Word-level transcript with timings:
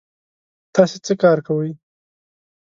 تاسې 0.75 0.97
څه 1.05 1.13
کار 1.21 1.37
کوی؟ 1.47 1.71